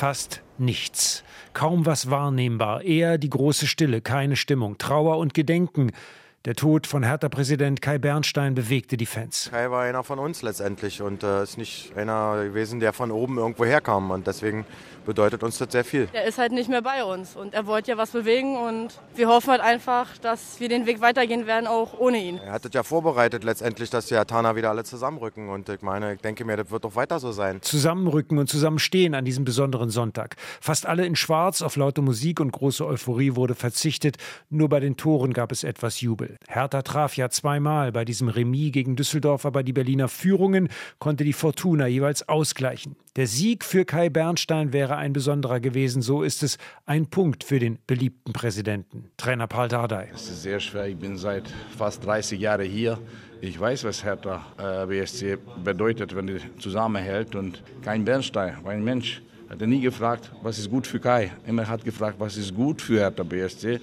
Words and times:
fast 0.00 0.40
nichts. 0.56 1.22
Kaum 1.52 1.84
was 1.84 2.08
wahrnehmbar, 2.08 2.80
eher 2.84 3.18
die 3.18 3.28
große 3.28 3.66
Stille, 3.66 4.00
keine 4.00 4.36
Stimmung, 4.36 4.78
Trauer 4.78 5.18
und 5.18 5.34
Gedenken. 5.34 5.92
Der 6.46 6.54
Tod 6.54 6.86
von 6.86 7.02
Hertha-Präsident 7.02 7.82
Kai 7.82 7.98
Bernstein 7.98 8.54
bewegte 8.54 8.96
die 8.96 9.04
Fans. 9.04 9.50
Kai 9.50 9.70
war 9.70 9.82
einer 9.82 10.02
von 10.02 10.18
uns 10.18 10.40
letztendlich 10.40 11.02
und 11.02 11.22
äh, 11.22 11.42
ist 11.42 11.58
nicht 11.58 11.94
einer 11.94 12.44
gewesen, 12.44 12.80
der 12.80 12.94
von 12.94 13.10
oben 13.10 13.36
irgendwo 13.36 13.66
herkam. 13.66 14.10
Und 14.10 14.26
deswegen 14.26 14.64
bedeutet 15.04 15.42
uns 15.42 15.58
das 15.58 15.70
sehr 15.72 15.84
viel. 15.84 16.08
Er 16.14 16.24
ist 16.24 16.38
halt 16.38 16.52
nicht 16.52 16.70
mehr 16.70 16.80
bei 16.80 17.04
uns 17.04 17.36
und 17.36 17.52
er 17.52 17.66
wollte 17.66 17.90
ja 17.90 17.98
was 17.98 18.12
bewegen 18.12 18.56
und 18.56 18.98
wir 19.14 19.28
hoffen 19.28 19.50
halt 19.50 19.60
einfach, 19.60 20.16
dass 20.18 20.60
wir 20.60 20.70
den 20.70 20.86
Weg 20.86 21.00
weitergehen 21.00 21.46
werden, 21.46 21.66
auch 21.66 21.98
ohne 21.98 22.18
ihn. 22.18 22.38
Er 22.38 22.52
hat 22.52 22.64
es 22.64 22.72
ja 22.72 22.82
vorbereitet 22.82 23.44
letztendlich, 23.44 23.90
dass 23.90 24.06
die 24.06 24.14
Atana 24.14 24.56
wieder 24.56 24.70
alle 24.70 24.84
zusammenrücken 24.84 25.48
und 25.48 25.68
ich 25.68 25.82
meine, 25.82 26.14
ich 26.14 26.20
denke 26.20 26.44
mir, 26.44 26.56
das 26.56 26.70
wird 26.70 26.84
doch 26.84 26.94
weiter 26.94 27.18
so 27.18 27.32
sein. 27.32 27.60
Zusammenrücken 27.60 28.38
und 28.38 28.48
zusammenstehen 28.48 29.14
an 29.14 29.24
diesem 29.24 29.44
besonderen 29.44 29.90
Sonntag. 29.90 30.36
Fast 30.60 30.86
alle 30.86 31.04
in 31.04 31.16
Schwarz, 31.16 31.60
auf 31.60 31.76
laute 31.76 32.02
Musik 32.02 32.40
und 32.40 32.52
große 32.52 32.86
Euphorie 32.86 33.36
wurde 33.36 33.54
verzichtet. 33.54 34.16
Nur 34.48 34.68
bei 34.68 34.80
den 34.80 34.96
Toren 34.96 35.32
gab 35.32 35.52
es 35.52 35.64
etwas 35.64 36.00
Jubel. 36.00 36.29
Hertha 36.48 36.82
traf 36.82 37.16
ja 37.16 37.28
zweimal 37.30 37.92
bei 37.92 38.04
diesem 38.04 38.28
Remis 38.28 38.72
gegen 38.72 38.96
Düsseldorf, 38.96 39.46
aber 39.46 39.62
die 39.62 39.72
Berliner 39.72 40.08
Führungen 40.08 40.68
konnte 40.98 41.24
die 41.24 41.32
Fortuna 41.32 41.86
jeweils 41.86 42.28
ausgleichen. 42.28 42.96
Der 43.16 43.26
Sieg 43.26 43.64
für 43.64 43.84
Kai 43.84 44.08
Bernstein 44.08 44.72
wäre 44.72 44.96
ein 44.96 45.12
besonderer 45.12 45.60
gewesen. 45.60 46.00
So 46.00 46.22
ist 46.22 46.42
es 46.42 46.58
ein 46.86 47.06
Punkt 47.06 47.42
für 47.42 47.58
den 47.58 47.78
beliebten 47.86 48.32
Präsidenten. 48.32 49.10
Trainer 49.16 49.46
Paul 49.46 49.68
Dardai. 49.68 50.08
Es 50.14 50.30
ist 50.30 50.42
sehr 50.42 50.60
schwer. 50.60 50.86
Ich 50.86 50.96
bin 50.96 51.16
seit 51.16 51.48
fast 51.76 52.04
30 52.06 52.40
Jahren 52.40 52.66
hier. 52.66 52.98
Ich 53.40 53.58
weiß, 53.58 53.84
was 53.84 54.04
Hertha 54.04 54.44
äh, 54.58 54.86
BSC 54.86 55.38
bedeutet, 55.64 56.14
wenn 56.14 56.26
die 56.26 56.38
zusammenhält. 56.58 57.34
Und 57.34 57.62
kein 57.82 58.04
Bernstein 58.04 58.56
war 58.62 58.72
ein 58.72 58.84
Mensch. 58.84 59.22
Hat 59.50 59.60
er 59.60 59.66
nie 59.66 59.80
gefragt, 59.80 60.30
was 60.42 60.60
ist 60.60 60.70
gut 60.70 60.86
für 60.86 61.00
Kai. 61.00 61.32
Immer 61.44 61.66
hat 61.66 61.84
gefragt, 61.84 62.20
was 62.20 62.36
ist 62.36 62.54
gut 62.54 62.80
für 62.80 63.00
Hertha 63.00 63.24
BSC. 63.24 63.80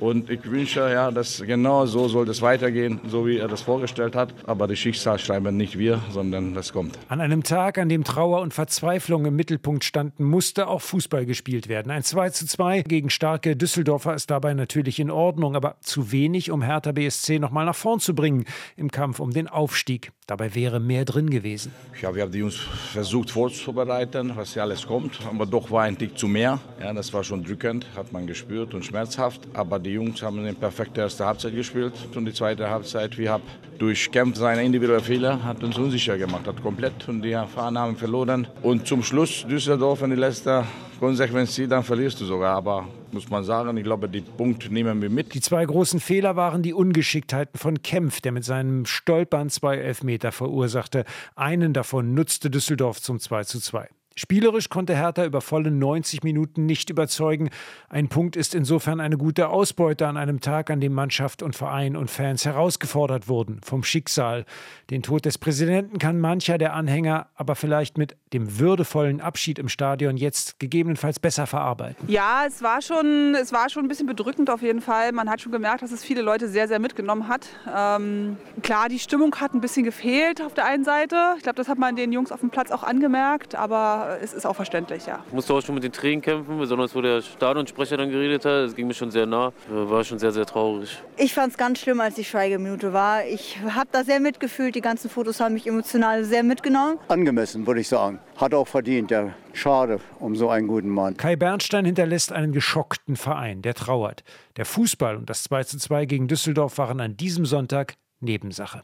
Und 0.00 0.30
ich 0.30 0.44
wünsche, 0.48 0.80
ja, 0.80 1.10
dass 1.10 1.42
genau 1.44 1.86
so 1.86 2.08
soll 2.08 2.26
das 2.26 2.40
weitergehen, 2.40 3.00
so 3.08 3.26
wie 3.26 3.38
er 3.38 3.48
das 3.48 3.62
vorgestellt 3.62 4.14
hat. 4.14 4.32
Aber 4.46 4.68
die 4.68 4.76
Schicksal 4.76 5.18
schreiben 5.18 5.56
nicht 5.56 5.78
wir, 5.78 6.00
sondern 6.12 6.54
das 6.54 6.72
kommt. 6.72 6.98
An 7.08 7.20
einem 7.20 7.42
Tag, 7.42 7.78
an 7.78 7.88
dem 7.88 8.04
Trauer 8.04 8.40
und 8.40 8.54
Verzweiflung 8.54 9.24
im 9.26 9.34
Mittelpunkt 9.34 9.84
standen, 9.84 10.24
musste 10.24 10.68
auch 10.68 10.82
Fußball 10.82 11.26
gespielt 11.26 11.68
werden. 11.68 11.90
Ein 11.90 12.04
2 12.04 12.30
zu 12.30 12.46
2 12.46 12.82
gegen 12.82 13.10
starke 13.10 13.56
Düsseldorfer 13.56 14.14
ist 14.14 14.30
dabei 14.30 14.54
natürlich 14.54 15.00
in 15.00 15.10
Ordnung, 15.10 15.56
aber 15.56 15.76
zu 15.80 16.12
wenig, 16.12 16.50
um 16.50 16.62
Hertha 16.62 16.92
BSC 16.92 17.38
nochmal 17.38 17.64
nach 17.64 17.74
vorn 17.74 17.98
zu 17.98 18.14
bringen 18.14 18.44
im 18.76 18.90
Kampf 18.90 19.20
um 19.20 19.32
den 19.32 19.48
Aufstieg. 19.48 20.12
Dabei 20.26 20.54
wäre 20.54 20.78
mehr 20.78 21.06
drin 21.06 21.30
gewesen. 21.30 21.72
Ja, 22.02 22.14
wir 22.14 22.22
haben 22.22 22.32
die 22.32 22.40
Jungs 22.40 22.56
versucht 22.92 23.30
vorzubereiten, 23.30 24.32
was 24.36 24.54
ja 24.54 24.62
alles 24.62 24.86
kommt, 24.86 24.97
aber 25.28 25.46
doch 25.46 25.70
war 25.70 25.82
ein 25.82 25.96
Tick 25.96 26.18
zu 26.18 26.28
mehr. 26.28 26.58
Ja, 26.80 26.92
das 26.92 27.12
war 27.12 27.24
schon 27.24 27.44
drückend, 27.44 27.86
hat 27.96 28.12
man 28.12 28.26
gespürt 28.26 28.74
und 28.74 28.84
schmerzhaft. 28.84 29.40
Aber 29.54 29.78
die 29.78 29.90
Jungs 29.90 30.22
haben 30.22 30.38
eine 30.38 30.54
perfekte 30.54 31.00
erste 31.00 31.24
Halbzeit 31.26 31.54
gespielt 31.54 31.94
und 32.14 32.24
die 32.24 32.32
zweite 32.32 32.68
Halbzeit, 32.68 33.16
wir 33.18 33.32
haben 33.32 33.42
durch 33.78 34.10
Kempf 34.10 34.36
seine 34.36 34.64
individuellen 34.64 35.04
Fehler, 35.04 35.42
hat 35.44 35.62
uns 35.62 35.78
unsicher 35.78 36.18
gemacht, 36.18 36.46
hat 36.46 36.62
komplett 36.62 37.08
und 37.08 37.22
die 37.22 37.38
Fahnen 37.54 37.78
haben 37.78 37.96
verloren. 37.96 38.46
Und 38.62 38.86
zum 38.86 39.02
Schluss 39.02 39.46
Düsseldorf 39.48 40.02
in 40.02 40.10
die 40.10 40.16
letzte 40.16 40.64
Konsequenz 40.98 41.54
zieht, 41.54 41.70
dann 41.70 41.84
verlierst 41.84 42.20
du 42.20 42.24
sogar. 42.24 42.56
Aber 42.56 42.86
muss 43.12 43.28
man 43.30 43.44
sagen, 43.44 43.76
ich 43.76 43.84
glaube, 43.84 44.08
die 44.08 44.20
Punkt 44.20 44.70
nehmen 44.70 45.00
wir 45.00 45.10
mit. 45.10 45.34
Die 45.34 45.40
zwei 45.40 45.64
großen 45.64 46.00
Fehler 46.00 46.36
waren 46.36 46.62
die 46.62 46.74
Ungeschicktheiten 46.74 47.58
von 47.58 47.82
Kempf, 47.82 48.20
der 48.20 48.32
mit 48.32 48.44
seinem 48.44 48.84
Stolpern 48.84 49.50
zwei 49.50 49.76
Elfmeter 49.76 50.32
verursachte. 50.32 51.04
Einen 51.36 51.72
davon 51.72 52.14
nutzte 52.14 52.50
Düsseldorf 52.50 53.00
zum 53.00 53.20
2 53.20 53.44
zu 53.44 53.60
2. 53.60 53.88
Spielerisch 54.18 54.68
konnte 54.68 54.96
Hertha 54.96 55.24
über 55.24 55.40
volle 55.40 55.70
90 55.70 56.24
Minuten 56.24 56.66
nicht 56.66 56.90
überzeugen. 56.90 57.50
Ein 57.88 58.08
Punkt 58.08 58.34
ist 58.34 58.52
insofern 58.52 58.98
eine 58.98 59.16
gute 59.16 59.48
Ausbeute 59.48 60.08
an 60.08 60.16
einem 60.16 60.40
Tag, 60.40 60.70
an 60.70 60.80
dem 60.80 60.92
Mannschaft 60.92 61.40
und 61.40 61.54
Verein 61.54 61.94
und 61.94 62.10
Fans 62.10 62.44
herausgefordert 62.44 63.28
wurden 63.28 63.60
vom 63.62 63.84
Schicksal. 63.84 64.44
Den 64.90 65.04
Tod 65.04 65.24
des 65.24 65.38
Präsidenten 65.38 66.00
kann 66.00 66.18
mancher 66.18 66.58
der 66.58 66.74
Anhänger 66.74 67.28
aber 67.36 67.54
vielleicht 67.54 67.96
mit 67.96 68.16
dem 68.32 68.58
würdevollen 68.58 69.20
Abschied 69.20 69.60
im 69.60 69.68
Stadion 69.68 70.16
jetzt 70.16 70.58
gegebenenfalls 70.58 71.20
besser 71.20 71.46
verarbeiten. 71.46 72.08
Ja, 72.08 72.42
es 72.44 72.60
war 72.60 72.82
schon, 72.82 73.36
es 73.36 73.52
war 73.52 73.70
schon 73.70 73.84
ein 73.84 73.88
bisschen 73.88 74.06
bedrückend 74.06 74.50
auf 74.50 74.62
jeden 74.62 74.80
Fall. 74.80 75.12
Man 75.12 75.30
hat 75.30 75.42
schon 75.42 75.52
gemerkt, 75.52 75.82
dass 75.82 75.92
es 75.92 76.02
viele 76.02 76.22
Leute 76.22 76.48
sehr, 76.48 76.66
sehr 76.66 76.80
mitgenommen 76.80 77.28
hat. 77.28 77.46
Ähm, 77.72 78.36
klar, 78.62 78.88
die 78.88 78.98
Stimmung 78.98 79.36
hat 79.36 79.54
ein 79.54 79.60
bisschen 79.60 79.84
gefehlt 79.84 80.42
auf 80.42 80.54
der 80.54 80.64
einen 80.64 80.82
Seite. 80.82 81.34
Ich 81.36 81.44
glaube, 81.44 81.56
das 81.56 81.68
hat 81.68 81.78
man 81.78 81.94
den 81.94 82.10
Jungs 82.10 82.32
auf 82.32 82.40
dem 82.40 82.50
Platz 82.50 82.72
auch 82.72 82.82
angemerkt, 82.82 83.54
aber 83.54 84.07
es 84.16 84.32
ist 84.32 84.46
auch 84.46 84.56
verständlich, 84.56 85.06
ja. 85.06 85.22
Ich 85.26 85.32
musste 85.32 85.54
auch 85.54 85.60
schon 85.60 85.74
mit 85.74 85.84
den 85.84 85.92
Tränen 85.92 86.20
kämpfen, 86.20 86.58
besonders 86.58 86.94
wo 86.94 87.00
der 87.00 87.22
Stadionsprecher 87.22 87.96
dann 87.96 88.10
geredet 88.10 88.44
hat. 88.44 88.52
Es 88.52 88.74
ging 88.74 88.86
mir 88.86 88.94
schon 88.94 89.10
sehr 89.10 89.26
nah. 89.26 89.52
War 89.68 90.04
schon 90.04 90.18
sehr, 90.18 90.32
sehr 90.32 90.46
traurig. 90.46 90.98
Ich 91.16 91.34
fand 91.34 91.52
es 91.52 91.58
ganz 91.58 91.80
schlimm, 91.80 92.00
als 92.00 92.14
die 92.14 92.24
Schweigeminute 92.24 92.92
war. 92.92 93.24
Ich 93.24 93.58
habe 93.68 93.88
da 93.92 94.04
sehr 94.04 94.20
mitgefühlt. 94.20 94.74
Die 94.74 94.80
ganzen 94.80 95.10
Fotos 95.10 95.40
haben 95.40 95.54
mich 95.54 95.66
emotional 95.66 96.24
sehr 96.24 96.42
mitgenommen. 96.42 96.98
Angemessen, 97.08 97.66
würde 97.66 97.80
ich 97.80 97.88
sagen. 97.88 98.18
Hat 98.36 98.54
auch 98.54 98.68
verdient, 98.68 99.10
ja. 99.10 99.32
Schade 99.52 100.00
um 100.20 100.36
so 100.36 100.48
einen 100.50 100.68
guten 100.68 100.88
Mann. 100.88 101.16
Kai 101.16 101.36
Bernstein 101.36 101.84
hinterlässt 101.84 102.32
einen 102.32 102.52
geschockten 102.52 103.16
Verein, 103.16 103.62
der 103.62 103.74
trauert. 103.74 104.22
Der 104.56 104.64
Fußball 104.64 105.16
und 105.16 105.28
das 105.28 105.44
2:2 105.44 106.06
gegen 106.06 106.28
Düsseldorf 106.28 106.78
waren 106.78 107.00
an 107.00 107.16
diesem 107.16 107.44
Sonntag 107.44 107.94
Nebensache. 108.20 108.82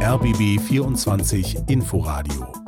RBB 0.00 0.60
24 0.60 1.58
Inforadio 1.68 2.67